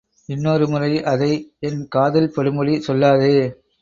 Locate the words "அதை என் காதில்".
1.03-2.33